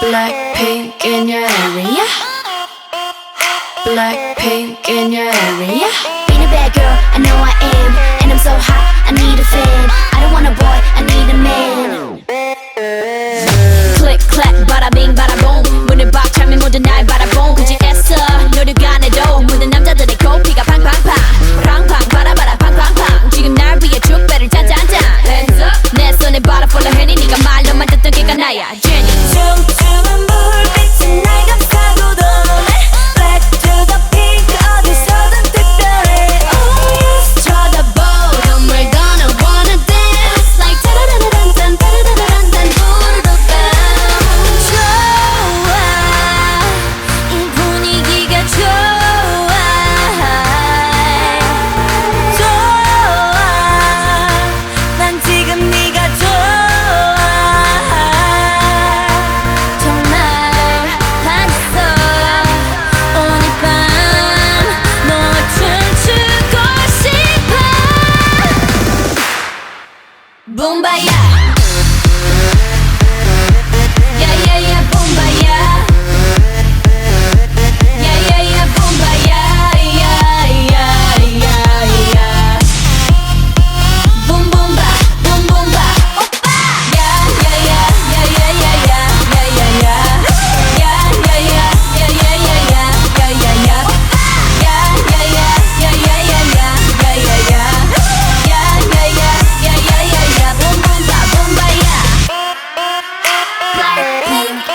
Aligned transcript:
BlackPink 0.00 1.04
in 1.04 1.28
your 1.28 1.42
area. 1.42 2.06
BlackPink 3.82 4.88
in 4.88 5.12
your 5.12 5.24
area. 5.26 5.90
Being 6.28 6.44
a 6.44 6.50
bad 6.54 6.72
girl, 6.72 6.96
I 7.14 7.18
know 7.18 7.34
I 7.34 7.52
am, 7.60 8.22
and 8.22 8.32
I'm 8.32 8.38
so 8.38 8.54
hot, 8.54 9.06
I 9.06 9.10
need 9.10 9.40
a 9.40 9.44
fan. 9.44 10.07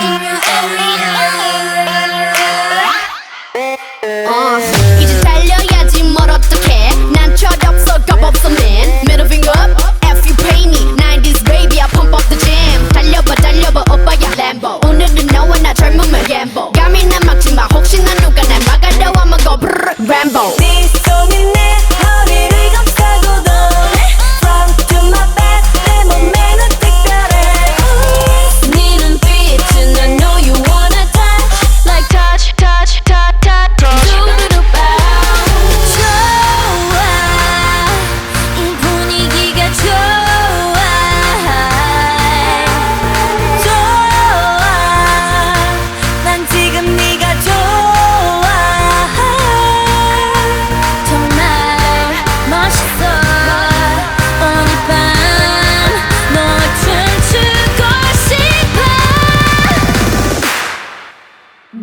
Elena, 0.04 0.40
Elena. 0.60 1.23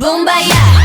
Boom, 0.02 0.26
baya. 0.26 0.81